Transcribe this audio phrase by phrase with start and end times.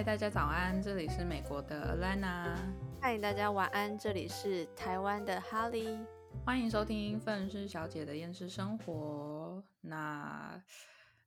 [0.00, 2.56] 嗨，大家早安，这里是美国的 Alana，
[3.02, 5.98] 嗨，大家晚安，这里是台湾的 Holly，
[6.42, 9.62] 欢迎收听愤世小姐的厌世生活。
[9.82, 10.58] 那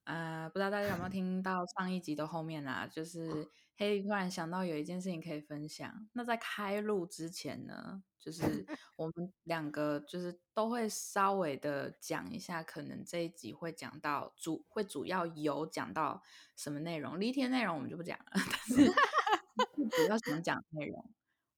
[0.05, 2.89] 呃，不知道大家有没有听到上一集的后面啊？
[2.91, 6.07] 就是黑莉突然想到有一件事情可以分享。
[6.13, 8.65] 那在开录之前呢，就是
[8.95, 16.21] 我们两个就是都会稍微的讲一下，可能这一集会讲到主会主要有讲到
[16.55, 18.25] 什么内容，离题的内容我们就不讲了。
[18.33, 18.43] 但
[18.77, 18.85] 是
[19.89, 21.11] 主要想讲内容，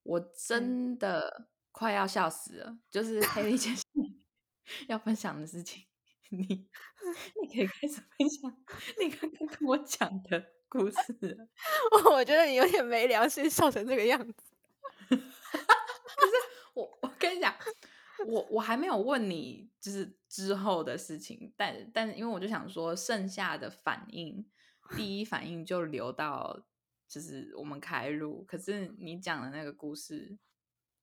[0.03, 3.71] 我 真的快要笑死了，就是黑莉姐
[4.87, 5.83] 要分享的事情。
[6.31, 6.39] 你
[7.41, 8.51] 你可以开始分享
[8.99, 10.43] 你刚刚跟我讲的
[10.75, 11.47] 故事
[12.03, 12.15] 我。
[12.15, 14.33] 我觉得你有点没良心，笑成这个样子。
[15.09, 16.33] 可是
[16.73, 17.55] 我我跟你讲，
[18.27, 24.45] 我我还没有问你就是之后的事情，但但因为我就想说，剩下的反应，
[24.95, 26.65] 第一反应就留到
[27.07, 28.43] 就是我们开录。
[28.47, 30.37] 可是你讲的那个故事，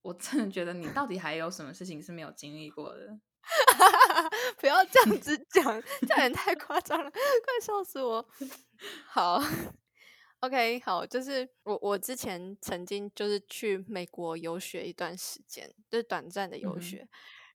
[0.03, 3.19] 我真的觉得你到底还有什么事情是没有经历过的？
[4.63, 7.21] 不要这样子讲，这样也太夸张了，快
[7.61, 8.25] 笑死我！
[9.09, 9.43] 好
[10.39, 17.09] ，OK，好，就是我我之前曾经就是去美国游学一段时间，就是短暂的游学，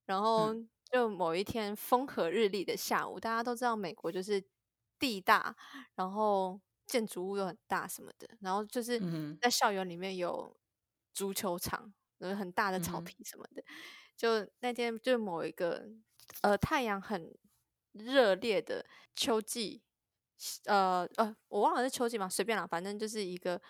[0.06, 0.54] 然后
[0.92, 4.44] 就某一天风和日丽的下午，大家都知道美国就是
[5.00, 5.56] 地大，
[5.96, 9.02] 然后建筑物又很大什么的，然后就是
[9.40, 10.58] 在校园里面有
[11.14, 13.64] 足球场，有很大的草坪什么的。
[14.18, 15.88] 就那天，就某一个
[16.42, 17.36] 呃太阳很
[17.94, 19.82] 热烈的秋季，
[20.66, 22.30] 呃呃，我忘了是秋季吗？
[22.30, 23.62] 随便了，反正就是一个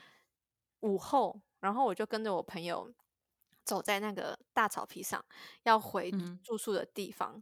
[0.82, 2.94] 午后，然后我就跟着我朋友
[3.64, 5.24] 走在那个大草皮上，
[5.64, 6.12] 要回
[6.44, 7.42] 住宿的地方。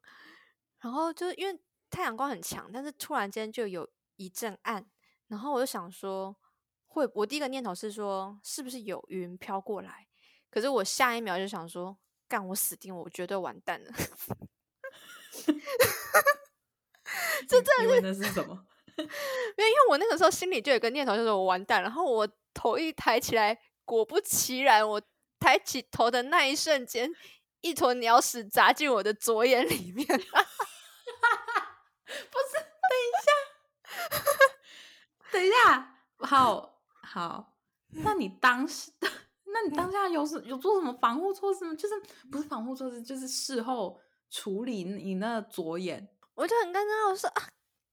[0.80, 4.86] 然后就是因为太阳光很强，但是突然间就有一阵暗，
[5.28, 6.36] 然后我就想说，
[6.86, 10.08] 会我第一个念头是说，是不是有云飘过来？
[10.50, 11.98] 可是我下一秒就想说。
[12.28, 13.92] 干我死定了，我绝对完蛋了！
[17.48, 18.66] 这真的是什么？
[18.98, 19.10] 因为
[19.58, 21.82] 因为我那个时候心里就有个念头，就是我完蛋。
[21.82, 25.02] 然后我头一抬起来，果不其然，我
[25.40, 27.14] 抬起头的那一瞬间，
[27.62, 30.08] 一坨鸟屎砸进我的左眼里面。
[30.08, 30.14] 不
[32.40, 32.56] 是，
[32.90, 33.28] 等一下，
[35.32, 37.54] 等一下，好好，
[37.90, 39.10] 那你当时的。
[39.48, 41.74] 那你当下有什有做什么防护措施吗？
[41.76, 41.96] 就是
[42.30, 43.98] 不是防护措施，就是事后
[44.30, 46.08] 处理你那左眼。
[46.34, 47.50] 我就很尴尬，我说啊，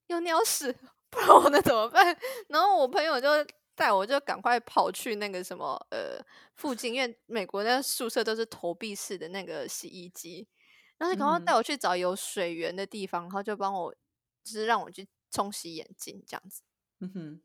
[0.08, 0.74] 有鸟屎，
[1.10, 2.16] 不然我能怎么办？
[2.48, 3.28] 然后我朋友就
[3.74, 10.48] 带我，就赶快跑去那个什么呃附近，因为美国那宿舍都是投币式的那个洗衣机，
[10.98, 13.94] 然后就赶快带我去找有水源的地方，然后就帮我
[14.42, 16.62] 就是让我去冲洗眼睛这样子。
[17.00, 17.42] 嗯哼。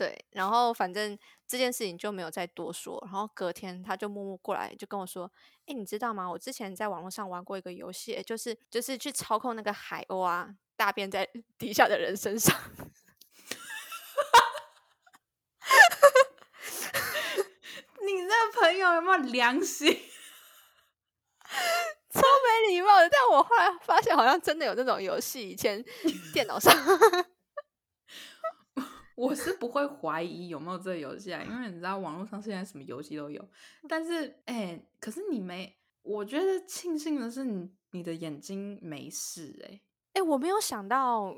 [0.00, 2.98] 对，然后反正这件事情就没有再多说。
[3.02, 5.30] 然后隔天他就默默过来，就跟我说
[5.68, 6.26] ：“哎，你知道吗？
[6.26, 11.28] 我之前在网络上玩过一个游戏，就是就是去操控那个海鸥啊，大便在
[11.58, 12.56] 底下的人身上。
[18.02, 19.92] ”你这朋友有没有良心？
[22.14, 23.08] 超没礼貌的。
[23.10, 25.84] 但我后来发现，好像真的有这种游戏，以前
[26.32, 26.74] 电脑上。
[29.28, 33.46] 我是不会怀疑有没有这个游戏啊，因为你知道网络上现在什么游戏都有。
[33.88, 39.80] 但是，哎，可是你没，我觉得庆幸的是你你的眼睛没事，哎，
[40.14, 41.36] 哎，我没有想到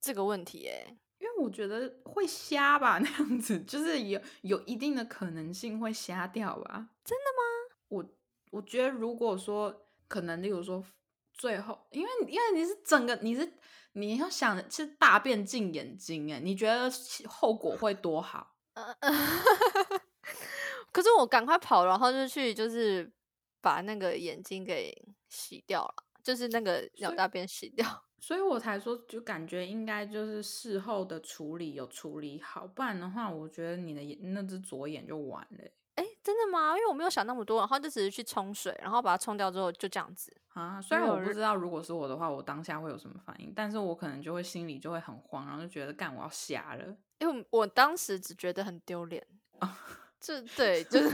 [0.00, 6.88] 这个问题，哎，因为我觉得会瞎吧， 那样子就是有有一定的可能性会瞎掉吧？
[7.04, 7.76] 真的吗？
[7.88, 8.04] 我
[8.50, 10.84] 我觉得如果说可能，例如说
[11.32, 13.52] 最后，因为因为你是整个你是。
[13.94, 16.90] 你要想是大便进眼睛，哎，你觉得
[17.28, 18.54] 后果会多好？
[20.90, 23.12] 可是我赶快跑，然后就去，就是
[23.60, 24.90] 把那个眼睛给
[25.28, 27.86] 洗掉了，就是那个鸟大便洗掉。
[28.18, 35.70] 所以我才说，就感觉应该就是事后的处理有处理好，不然的话，我觉得你的眼那只左眼就完了。
[35.94, 36.70] 哎，真的吗？
[36.76, 40.80] 因为我没有想那么多，然后就只是去冲水，然后把它冲掉之后就这样子啊。
[40.80, 46.96] 虽然我不知道如果是我的话，我当下会有什么反应，但是我可能就会心里就会很慌，然后就觉得干我要瞎了。
[47.18, 49.24] 因为我当时只觉得很丢脸
[49.58, 49.78] 啊，
[50.18, 51.10] 这对就是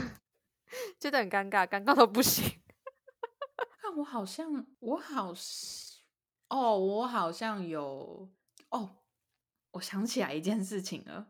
[0.99, 2.59] 觉得很尴尬，尴尬到不行。
[3.81, 5.33] 看 我好像我好
[6.47, 8.29] 哦，我好像有
[8.69, 8.97] 哦，
[9.71, 11.27] 我想起来一件事情了。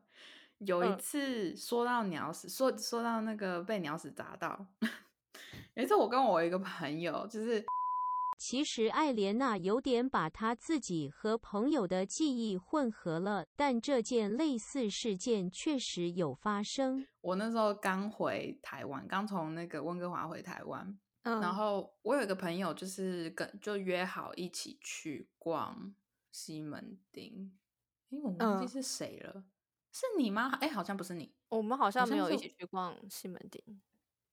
[0.60, 4.68] 有一次说到鸟屎，说说到那个被鸟屎砸到。
[5.76, 7.64] 有一次我跟我一个朋友，就是
[8.38, 17.06] 其实艾莲娜有点把她自己和朋友的记忆混合了，但这件类似事件确实有发生。
[17.22, 25.94] 我那时候刚回台湾，刚从那个温哥华回台湾，嗯，然后我有一个朋友，就是跟就约好一起去逛
[26.32, 27.52] 西门町。
[28.10, 29.44] 因为我忘记嗯是谁了，
[29.92, 30.58] 是你吗？
[30.62, 31.32] 哎，好像不是你。
[31.50, 33.82] 我们好像没有一起去逛西门町。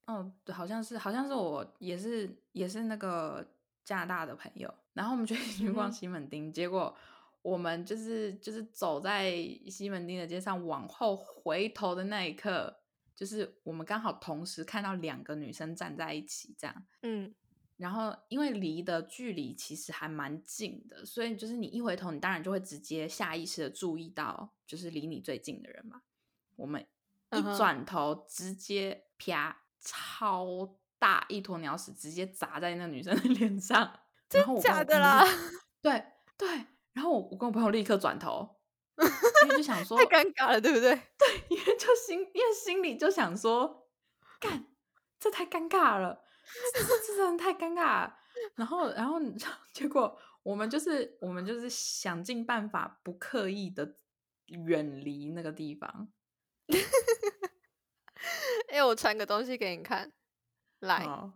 [0.07, 3.45] 哦，对，好像是，好像是我也是也是那个
[3.85, 6.95] 加拿大的朋友，然后我们就 一起去逛西门町，结果
[7.43, 9.33] 我们就是就是走在
[9.69, 12.77] 西门町的街上，往后回头的那一刻，
[13.15, 17.35] 就是我们刚好同时看到两个女生站在一起，这样，嗯
[17.77, 26.03] 然后因为离的距离其实还蛮近的，所以就是你一回头，你当然就会直接下意识的注意到，就是离你最近的人嘛。
[26.57, 26.87] 我们
[27.33, 34.01] 一转头，直接啪，超大一坨鸟屎直接砸在那女生的 脸上，
[34.33, 35.23] 然后我跟我假的啦，
[35.83, 36.03] 对
[36.39, 36.49] 对，
[36.95, 38.57] 然后我我跟我朋友立刻转头，
[39.43, 41.45] 因为就想说太，尴尬了，对不对 对？
[41.51, 43.87] 因为就心因为心里就想说，
[44.41, 44.67] 干，
[45.21, 46.25] 这太尴尬了，
[46.75, 48.19] 这真的太尴尬了。
[48.55, 49.19] 然后然后
[49.73, 53.97] 结果我们就是我们就是想尽办法不刻意的
[54.47, 56.09] 远离那个地方。
[58.69, 60.13] 哎、我传个东西给你看，
[60.81, 61.33] 来，好，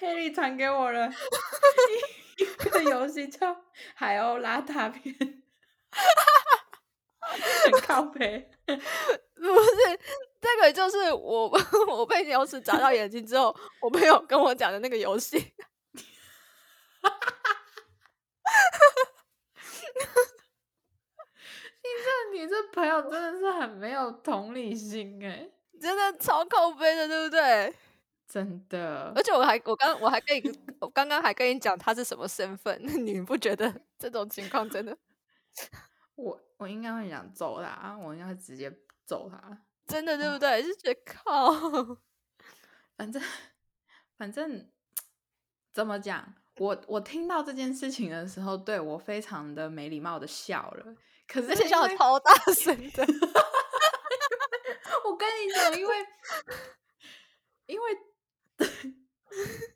[0.00, 1.08] 黑莉传给我了
[2.36, 3.54] 一一个游戏叫
[3.94, 5.14] 《海鸥拉大片》，
[7.20, 8.50] 很靠背。
[8.66, 10.00] 不是
[10.44, 11.50] 这个，就是我
[11.88, 15.38] 我被牛屎砸到眼睛之后，我朋友跟我讲的那个游戏。
[21.84, 25.48] 你这你这朋友真的是很没有同理心哎，
[25.80, 27.74] 真的超靠背的，对不对？
[28.26, 29.22] 真的而。
[29.22, 34.96] 且我还我刚我还跟你我刚刚还跟你讲他是什么身份， 你不觉得这种情况真的
[36.14, 38.72] 我我应该会想揍他，我应该会直接
[39.04, 39.62] 揍他。
[39.86, 40.62] 真的对不对？
[40.62, 41.52] 就觉得靠，
[42.96, 43.22] 反正
[44.16, 44.70] 反正
[45.72, 50.96] 怎么讲，我我听到这件事情的时候，对我非常的没礼貌的笑了。
[51.26, 53.04] 可是笑得超大声的。
[55.04, 55.94] 我跟你讲，因为
[57.66, 57.98] 因为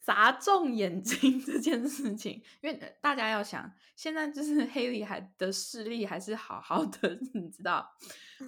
[0.01, 7.91] 砸中眼睛这件事情，因为大家要想，现在就是黑里还的视力还是好好的，你知道，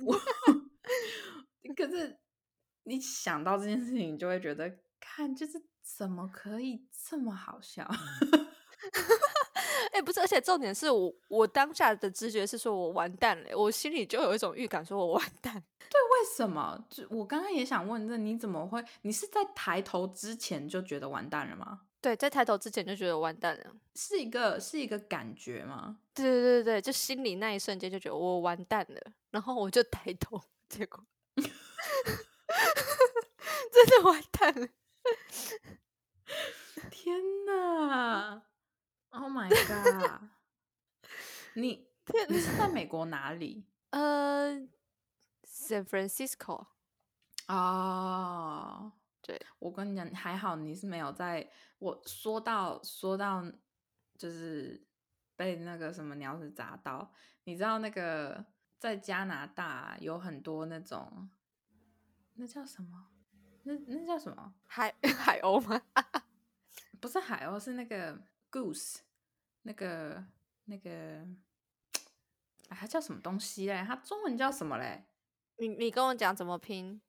[0.06, 0.18] 我
[1.74, 2.18] 可是
[2.84, 7.88] 你想到这件事情，你就会觉得，看就是怎么可以这么好笑？
[9.92, 15.52] 哎、不是，而且重点是我我当下的直觉是说我完蛋了，我心里就有一种预感，说我完蛋。
[15.52, 16.82] 对为什么？
[16.88, 18.82] 就我刚刚也想问，那你怎么会？
[19.02, 21.80] 你是在抬头之前就觉得完蛋了吗？
[22.00, 23.76] 对，在抬头之前就觉得完蛋了。
[23.96, 25.98] 是一个是一个感觉吗？
[26.14, 31.04] 对对对对，就心里那一瞬间就觉得我完蛋了，然后我就抬头，结果
[33.72, 34.68] 真的完蛋了。
[36.90, 37.16] 天
[37.46, 38.42] 哪
[39.10, 40.22] ！Oh my god！
[41.54, 44.52] 你 天你是在美国哪里呃
[45.44, 46.66] ，San Francisco，
[47.48, 51.50] 哦，对，我跟你讲，还好你是没有在。
[51.78, 53.42] 我说到说到，
[54.18, 54.86] 就是
[55.34, 57.12] 被那个什么鸟屎砸到。
[57.44, 58.44] 你知道那个
[58.78, 61.30] 在加拿大有很多那种，
[62.34, 63.06] 那叫什么？
[63.64, 64.54] 那那叫什么？
[64.66, 65.80] 海 海鸥吗？
[67.00, 68.18] 不是海鸥，是那个
[68.50, 68.98] goose，
[69.62, 70.24] 那个
[70.64, 70.90] 那个，
[72.68, 73.84] 哎，它叫什么东西嘞？
[73.86, 75.04] 它中文叫什么嘞
[75.56, 77.00] 你你跟我讲怎么拼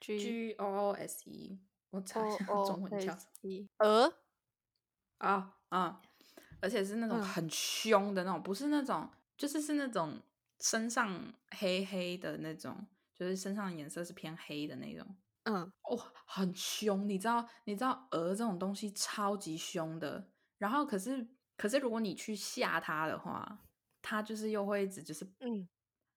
[0.00, 1.58] ？G？G O O S E，
[1.90, 4.14] 我查一下中文叫什 E，鹅。
[5.18, 6.00] 啊啊！
[6.62, 10.18] 而且是那种嗯很凶的那种，不是那种，就是是那种
[10.60, 12.86] 身上黑黑的那种，
[13.20, 15.06] 就是身上的颜色是偏黑的那种。
[15.42, 17.46] 嗯，哦，很凶，你知道？
[17.64, 20.30] 你知道鹅这种东西超级凶的。
[20.56, 23.60] 然后可是可是如果你去吓它的话，
[24.00, 25.68] 它就是又会一直就是嗯，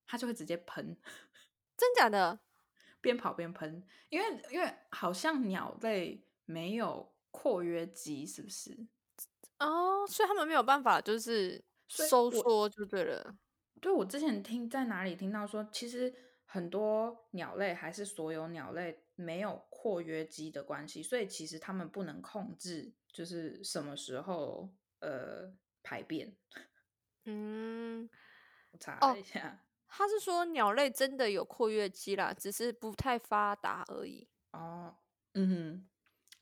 [0.06, 0.96] 它就会直接喷，
[1.76, 2.40] 真假的？
[3.02, 3.86] 边跑边喷。
[4.08, 8.88] 因为因为好像鸟类没有括约肌，是不是？
[9.60, 13.36] 哦，所以他们没有办法，就是收缩就对了。
[13.82, 16.14] 对，我之前听在哪里听到说，其实
[16.54, 24.70] 很多鸟类还是所有鸟类没有括约肌的关系，所以其实它们不能控制就是什么时候
[25.00, 26.32] 呃排便。
[27.26, 28.08] 嗯，
[28.70, 34.28] 我查一下，他是说鸟类真的有括约肌啦，只是不太发达而已。
[34.52, 34.96] 哦，
[35.34, 35.88] 嗯哼，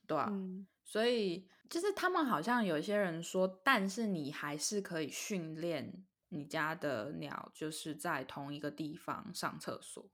[0.05, 10.09] 对啊，嗯，所以就是他们好像有一些人说，但是你还是可以训练你家的鸟，就是在同一个地方上厕所，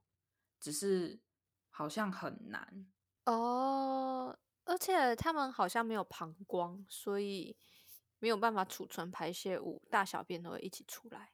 [0.58, 1.20] 只是
[1.70, 2.86] 好像很难。
[3.24, 7.56] 哦，而且它们好像没有膀胱，所以
[8.18, 11.30] 没有办法储存排泄物，大小便都会一起出来。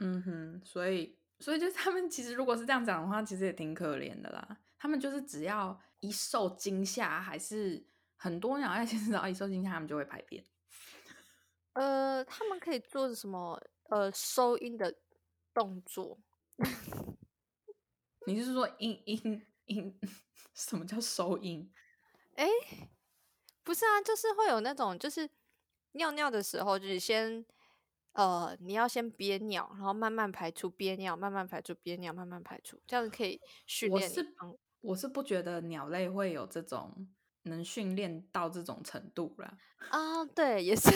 [0.00, 4.58] 嗯哼，所以所以就是他们其实如果是这样讲的话，其实也挺可怜的啦。
[4.76, 7.86] 他们就是只要一受惊吓，还是
[8.16, 10.44] 很多鸟类其实只要一受惊吓，它们就会排便。
[11.74, 13.62] 呃，他们可以做什么？
[13.90, 14.94] 呃，收音的
[15.52, 16.18] 动作。
[18.26, 20.00] 你是说音音音？
[20.54, 21.72] 什么叫收音？
[22.36, 22.46] 哎，
[23.64, 25.28] 不是啊，就是会有那种，就是
[25.92, 27.44] 尿尿的时候，就是先
[28.12, 34.08] 呃，你要先憋尿，然后慢慢排出憋尿，慢慢排出憋尿，慢慢排出，这样子可以训练。
[34.08, 34.34] 我是
[34.82, 37.08] 我是不觉得鸟类会有这种
[37.42, 39.58] 能训练到这种程度啦。
[39.90, 40.88] 啊，对，也是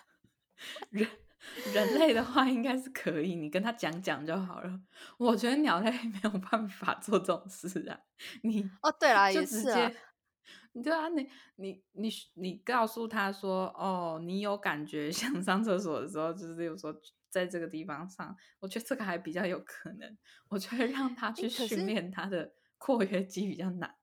[0.90, 1.08] 人。
[1.74, 4.80] 人类的话应该是可以，你跟他讲讲就好了。
[5.18, 7.98] 我觉得鸟类没有办法做这种事啊。
[8.42, 9.96] 你哦，对啦，就直接，
[10.84, 16.94] 对啊，你你你你告诉他说，哦，你有感觉 想上厕所的时候，就是有时候
[17.30, 20.18] 在这个地方上，我觉得这个还比较有可能。
[20.48, 23.96] 我觉得让他去训练他的括约肌比较难。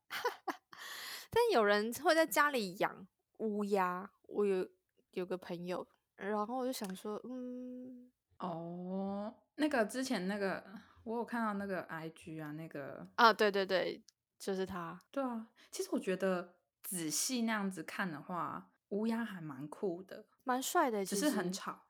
[1.30, 4.68] 但有人会在家里养乌鸦，我有
[5.12, 5.88] 有个朋友。
[6.18, 10.64] 然后我就想说，嗯，哦，那个之前那个，
[11.04, 14.04] 我有看到那个 I G 啊，那个啊，对对对，
[14.38, 15.00] 就是他。
[15.12, 21.86] 对啊，其实我觉得仔细那样子看的话，乌鸦还蛮酷的，蛮帅的，只是很吵。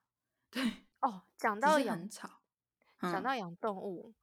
[0.49, 2.41] 对，哦，讲到养很吵，
[3.01, 4.13] 讲到养动物，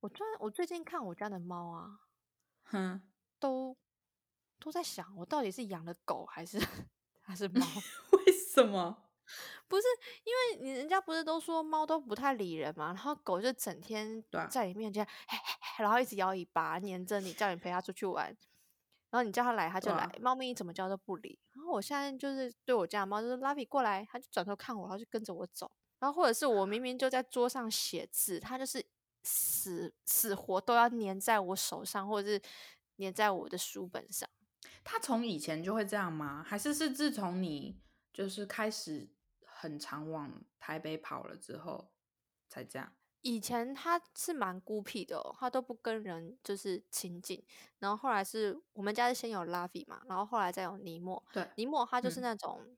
[0.00, 2.00] 我最我最近看我家的猫啊，
[2.64, 3.00] 哼，
[3.38, 3.76] 都
[4.58, 6.58] 都在想，我到底是养了狗还是
[7.22, 7.64] 还是猫？
[8.12, 9.03] 为什么？
[9.68, 9.82] 不是，
[10.24, 15.06] 因为你人家不是都说猫都不太理人嘛，然后狗就整天在你面前，
[15.78, 18.26] 然后一直摇尾巴黏着你，叫你陪它出去玩，
[19.10, 21.38] 然后你叫它来它就来，猫咪怎么叫都不理。
[21.52, 25.70] 然后我现在就是对我家的猫，就是拉比过来，它就转头看我，然后就跟着我走。
[25.98, 28.84] 然后或者是我明明就在桌上写字，它就是
[29.22, 32.42] 死死活都要粘在我手上，或者是
[32.98, 34.28] 粘在我的书本上。
[34.82, 36.44] 它从以前就会这样吗？
[36.46, 37.80] 还是是自从你
[38.14, 39.10] 就是开始？
[39.56, 41.90] 很常往台北跑了之后
[42.48, 42.92] 才这样。
[43.22, 47.42] 以前他是蛮孤僻的，他都不跟人就是亲近。
[47.78, 51.24] 然后后来是我们家是先有拉比嘛，然后后来再有尼莫。
[51.32, 52.76] 对，尼莫他就是那种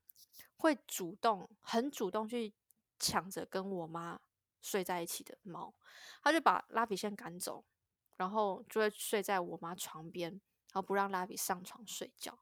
[0.58, 2.54] 会主动、很主动去
[3.00, 4.20] 抢着跟我妈
[4.60, 5.74] 睡在一起的猫。
[6.22, 7.64] 他就把拉比先赶走，
[8.16, 12.38] 然后就会睡在我妈床边，然后不让拉比上床睡觉。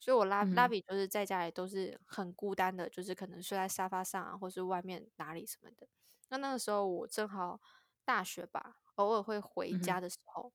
[0.00, 5.86] 所以，我拉拉比就是在家里都是很孤单的，就是可能睡在沙发上啊，或是外面哪里什么的。
[6.28, 7.60] 那那个时候我正好
[8.04, 10.52] 大学吧，偶尔会回家的时候，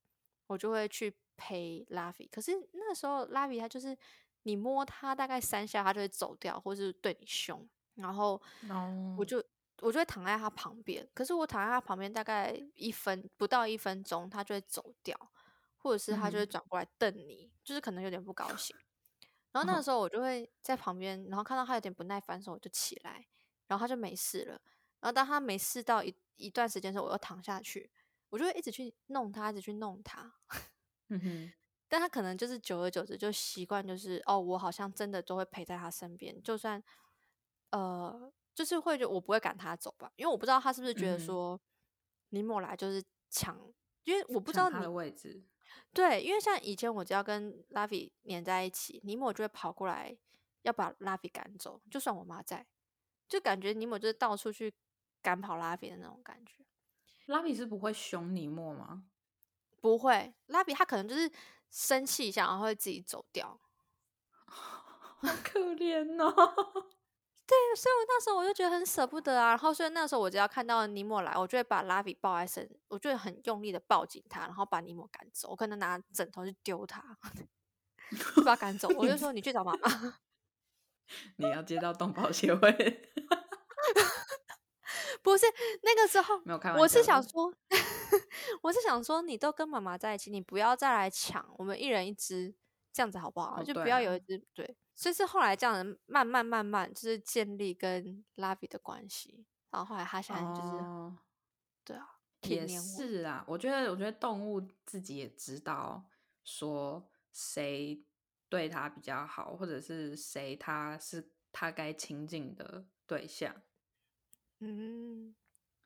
[0.48, 2.28] 我就会去陪拉比。
[2.28, 3.98] 可是那时候拉比他就是
[4.44, 7.68] 你摸他大概三下，他就会走掉，或是对你凶。
[7.96, 8.42] 然后
[9.16, 9.44] 我就
[9.82, 11.08] 我就会躺在他旁边。
[11.14, 15.16] 可是我躺在他旁边大概一分不到一分钟，他就会走掉，
[15.78, 18.76] 或者是他就会转过来瞪你，就是可能有点不高兴。
[19.52, 23.28] 然后那个时候我就会在旁边，然后看到他有点不耐烦的时候，我就起来，
[23.68, 24.62] 然后他就没事了。
[25.00, 27.92] 然后当他没事到一一段时间的时候，我又躺下去，
[28.30, 30.34] 我就会一直去弄他，一直去弄他。
[31.10, 31.54] 嗯哼。
[31.90, 36.82] 但他可能就是久而久之就习惯，就是哦，我好像真的都会陪在他身边，就算
[37.72, 41.60] 呃，就是会就我不会赶他走吧，因为我不知道他是不是觉得说
[42.30, 43.60] 尼莫来就是抢，
[44.06, 45.44] 因为我不知道他的位置。
[45.94, 50.16] 对，因为像以前我只要跟拉比黏在一起，尼莫就会跑过来
[50.62, 51.82] 要把拉比赶走。
[51.90, 52.66] 就算我妈在，
[53.28, 54.74] 就感觉尼莫就是到处去
[55.22, 56.66] 赶跑拉比的那种感觉。
[57.28, 59.06] 拉比是不会凶尼莫吗？
[59.80, 61.32] 不会，拉比他可能就是
[61.70, 63.60] 生气一下，然后会自己走掉。
[64.46, 66.90] 好可怜哦。
[67.52, 69.50] 对，所以我那时候我就觉得很舍不得啊。
[69.50, 75.50] 然后，所以那时候我只要看到尼莫来，我就会把拉比抱在身，我就会很用力的抱紧他，然后把尼莫赶走。
[75.50, 77.04] 我可能拿枕头去丢他，
[78.36, 78.88] 就把他赶走。
[78.96, 79.80] 我就说： “你去找妈妈。
[81.36, 82.72] ”你要接到动保协会？
[85.22, 85.46] 不是
[85.84, 87.54] 那个时候，没有开我是想说，
[88.62, 92.56] 我是想说，你都跟妈妈在一起，你不要再来抢，我们一人一只，
[92.94, 93.62] 这样子好不好？
[93.62, 94.78] 就不要有一只对。
[95.02, 101.18] 所以是后来这样子慢慢慢慢，就是建立跟拉比的关系，然后后来他现在就是，
[101.84, 103.44] 对啊，也是啊。
[103.48, 106.06] 我觉得，我觉得动物自己也知道
[106.44, 108.06] 说谁
[108.48, 113.60] 对他比较好，或者是谁他是他该亲近的对象。
[114.60, 115.34] 嗯，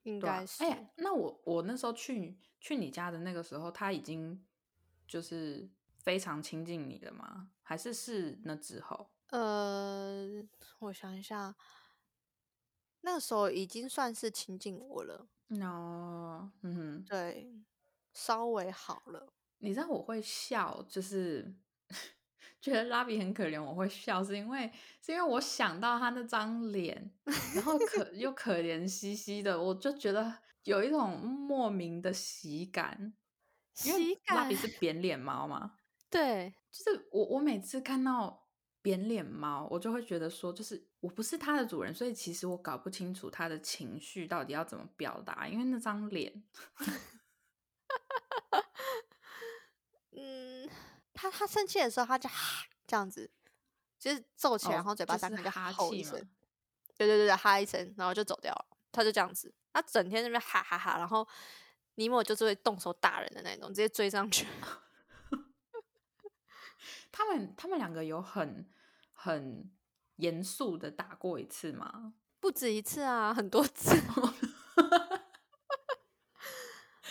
[0.04, 0.62] 应该是。
[0.66, 4.46] 哎、那我我那时候去去你家的那个时候，他已经
[5.08, 5.70] 就是
[6.06, 7.50] 非常亲近你的吗？
[7.64, 9.10] 还是是那之后？
[9.30, 10.44] 呃，
[10.78, 11.56] 我想一下，
[13.02, 15.28] 那个时候已经算是亲近我了，
[15.62, 17.52] 哦，嗯哼，对，
[18.14, 19.34] 稍微好了。
[19.58, 21.56] 你知道我会笑，就是
[22.62, 24.72] 觉得拉比很可怜，我会笑，是因为
[25.02, 27.12] 是因为我想到他那张脸，
[27.56, 30.32] 然后可 又可怜兮兮的，我就觉得
[30.66, 33.16] 有一种莫名的喜感。
[33.84, 35.78] 因为喜拉比感是扁脸猫嘛，
[36.16, 38.48] 对，就是我我每次看到
[38.82, 46.42] 扁脸猫，我就会觉得说，就是我不是它的主人，所以其实我搞不清楚它的情绪到底要怎么表达，因为那张脸，
[50.16, 50.70] 嗯，
[51.14, 53.30] 他他生气的时候，他就哈这样子，
[54.00, 56.14] 就是皱起来，哦然后嘴巴就是张开就哈一声，
[56.96, 58.66] 对对对对，哈一声，然后就走掉了。
[58.94, 61.28] 他就这样子，他整天在那边哈哈哈，然后
[61.96, 64.48] 尼莫就是会动手打人的那种，直接追上去。
[67.18, 68.70] 他们他们两个有很
[69.14, 69.72] 很
[70.18, 72.14] 严肃的打过一次吗？
[72.42, 73.96] 不止一次啊，很多次。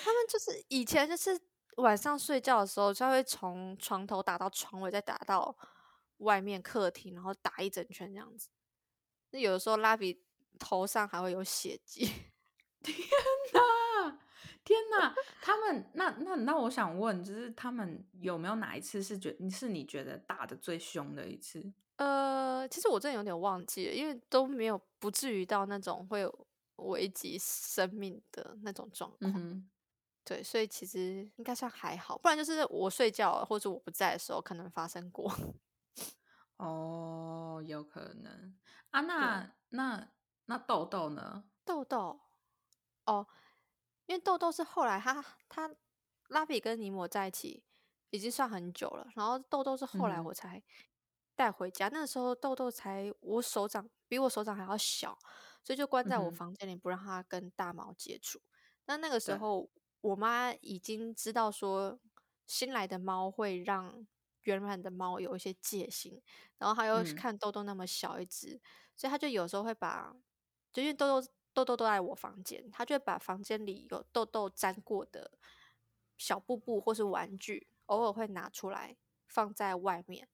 [0.04, 1.40] 他们就是以前就是
[1.76, 5.56] 晚上睡觉的时候，就会从床头打到床尾，再打到
[6.18, 8.50] 外面客厅，然后打一整圈这样子。
[9.30, 10.23] 那有的时候拉比
[10.58, 12.12] 头上还会有血迹。
[13.54, 14.20] 啊！
[14.64, 15.14] 天哪！
[15.40, 21.72] 他们那那那，我想问，就是他们有没有哪一次是觉是你觉得打的最凶的一次？
[21.96, 26.46] 呃，其实我真的有点忘记了，因为都没有不至于到那种会有
[26.76, 29.32] 危及生命的那种状况。
[29.36, 29.70] 嗯，
[30.24, 35.32] 对，所以其实应该算还好，不然就是我睡觉或者我不在的时候可能发生过。
[36.56, 38.56] 哦，有可能
[38.90, 39.00] 啊。
[39.02, 40.08] 那那
[40.46, 41.45] 那豆豆呢？
[41.64, 42.21] 豆豆，
[43.06, 43.26] 哦，
[44.06, 45.71] 因为豆豆是后来他他
[46.28, 47.62] 拉比跟尼莫在一起
[48.10, 50.62] 已经算很久了，然后豆豆是后来我才
[51.34, 55.19] 带回家，那时候豆豆才我手掌比我手掌还要小，
[55.62, 58.40] 所以就关在我房间里不让它跟大猫接触。
[58.86, 59.69] 那那个时候
[60.00, 61.99] 我妈已经知道说
[62.47, 64.06] 新来的猫会让
[64.43, 66.23] 原本的猫有一些戒心，
[66.58, 67.14] 然后她又嗯。
[67.17, 68.60] 看豆豆那么小一只，
[68.95, 70.14] 所以她就有时候会把，
[70.73, 75.30] 就因为豆豆豆豆都在我房间，他就会把房间里有豆豆沾过的
[76.19, 80.28] 小布布或是玩具，偶尔会拿出来放在外面。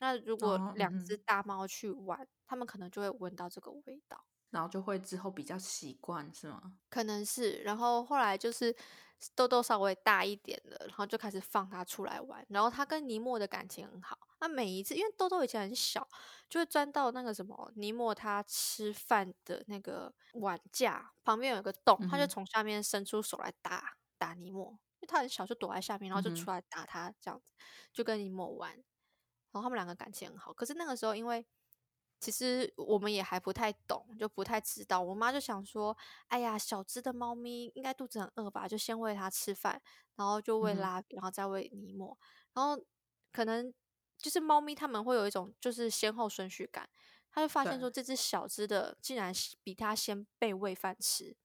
[0.00, 4.24] 那如果哦两嗯只大猫去玩，它们可能就会闻到这个味道。
[4.50, 6.74] 然后就会之后比较习惯，是吗？
[6.90, 8.74] 可能是，然后后来就是
[9.34, 14.21] 豆豆稍微大一点了，然后就开始放它出来玩，然后它跟尼莫的感情很好。
[14.42, 16.06] 那每一次，因为豆豆以前很小，
[16.48, 27.46] 就会钻到那个什么尼莫他吃饭的那个碗架旁边有一个洞，他就从下面伸出手来打打尼莫，因为他很小就躲在下面，然后就出来打他，这样子
[27.92, 28.72] 就跟尼莫玩。
[29.52, 31.46] 然后他们两个感情很好，可是那个时候因为
[32.18, 35.00] 其实我们也还不太懂，就不太知道。
[35.00, 35.96] 我妈就想说，
[36.28, 39.80] 哎呀，小只的猫咪应该肚子很饿吧，就先喂它吃饭，
[40.16, 42.18] 然后就喂拉比，然后再喂尼莫，
[42.54, 42.82] 然后
[43.32, 43.72] 可能
[44.22, 46.88] 就是猫咪它们会有一种就是先后顺序感，
[47.30, 47.80] 它就发现对。
[47.80, 49.32] 说这只小只的竟然
[49.62, 51.36] 比它先被喂饭吃，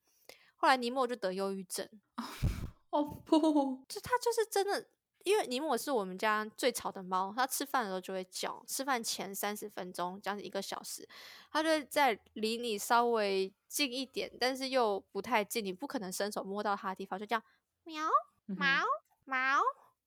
[0.56, 1.90] 后来尼莫就得忧郁症，
[2.92, 4.88] 哦不，就它就是真的，
[5.24, 11.08] 因为尼莫是我们家最吵的猫，它吃饭的时候就会叫，吃饭前三十分钟，将近一个小时，
[11.52, 17.44] 它就会在离你稍微近一点，但是又不太近，你不可能伸手摸到它的地方，就这样
[17.84, 18.08] 喵
[18.48, 18.88] 嗯毛哼。
[19.26, 19.62] 毛，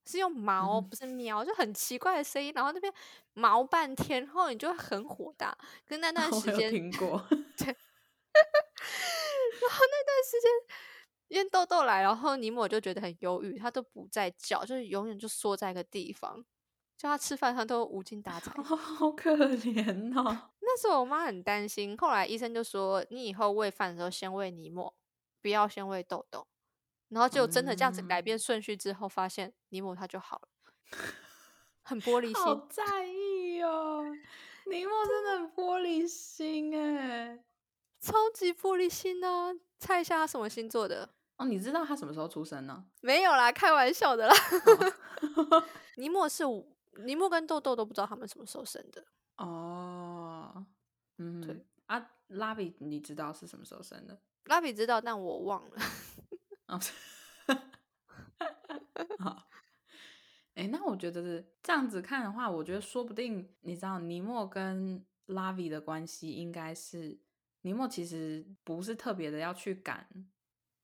[0.05, 2.91] 是用毛、不是喵，就很奇怪的声音，然后那边
[3.33, 7.37] 毛半天，然后你就会很火大，可是那 段时间听过 那
[10.05, 10.51] 段时间，
[11.27, 16.43] 因为豆豆来，然后尼莫就觉得很忧郁，他都不再叫，就是永远就缩在一个地方，
[16.97, 18.51] 叫他吃饭他都无精打采。
[18.63, 20.49] 好可怜哦。
[20.59, 24.93] 那时候我妈很担心，后来医生就说，你以后喂饭的时候先喂尼莫，
[25.41, 26.47] 不要先喂豆豆。
[27.11, 30.47] 然后就真的这样子改变顺序之后，发现尼莫他就好了，
[31.83, 32.35] 很玻璃心。
[32.35, 34.03] 好在意哦，
[34.65, 37.43] 尼莫真的很玻璃心哎。
[37.99, 39.53] 超级玻璃心啊！
[39.77, 41.07] 猜一下他什么星座的？
[41.37, 42.83] 哦，你知道他什么时候出生呢？
[43.01, 44.35] 没有啦，开玩笑的啦。
[45.35, 45.63] 哦
[45.97, 46.65] 尼莫是我
[47.05, 49.05] 尼莫跟豆豆都不知道他们什么时候生的。
[49.37, 50.65] 哦，
[51.19, 54.19] 嗯，对啊，拉比你知道是什么时候生的？
[54.45, 55.77] 拉比知道，但我忘了。
[56.71, 56.79] 哦，
[59.19, 59.49] 好，
[60.55, 67.19] 哎，那我觉得是这样子看的话，我觉得说不定你知道尼莫跟拉比的关系应该是
[67.61, 70.07] 尼莫其实不是特别的要去赶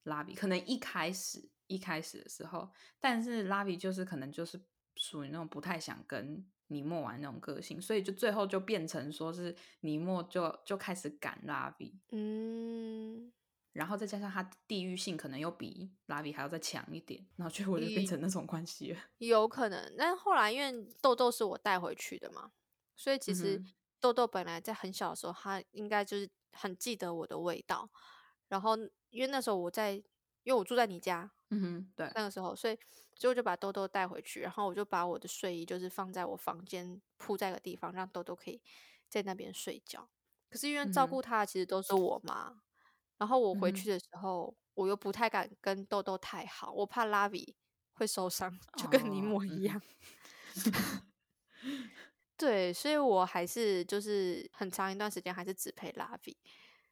[0.03, 2.69] 拉比，可能一开始一开始的时候，
[2.99, 4.61] 但是拉比就是可能就是
[4.95, 13.31] 属于那种不太想跟尼莫玩那种个性，所以就最后就变成说是尼莫就就开始赶拉比，嗯，
[13.77, 18.99] 然后再加上他地域性可能又比拉比还要再强一点，然后就会变成那种关系了。
[19.19, 19.93] 有可能。
[19.97, 22.51] 但后来因为豆豆是我带回去的嘛，
[22.95, 27.89] 所以其实嗯豆豆本来在很小的时候，他应该就是很记得我的味道。
[28.47, 28.75] 然后
[29.09, 30.03] 因为那时候我在，因
[30.45, 32.75] 为我住在你家嗯哼，对，那个时候，所以
[33.15, 38.61] 所以我就把豆豆带回去，然后我就把我的睡衣就是放在我房间铺在一个地方，让豆豆可以
[39.09, 40.09] 在那边睡觉。
[40.49, 42.61] 可是因为照顾他的其实都是我妈，
[43.17, 47.55] 然后我回去的时候，我又不太敢跟豆豆太好，我怕拉比
[47.93, 49.81] 会受伤， 就跟尼哦莫一嗯样。
[52.37, 56.37] 对，所以我还是就是很长一段时间还是只陪拉比，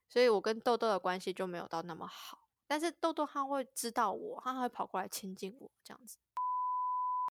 [0.08, 2.50] 所以我跟豆豆的关系就没有到那么好。
[2.68, 6.18] 但是豆豆他会知道我，他会跑过来亲近我这样子。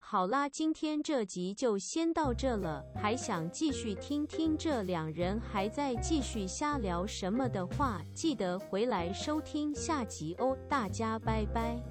[0.05, 2.83] 好啦，今天这集就先到这了。
[2.93, 10.55] 还想继续听听这两人还在继续瞎聊什么的话，记得回来收听下集哦。
[10.69, 11.81] 大家拜拜。